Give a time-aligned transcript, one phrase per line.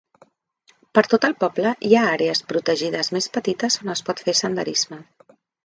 [0.97, 5.03] Per tot el poble hi ha àrees protegides més petites on es pot fer senderisme.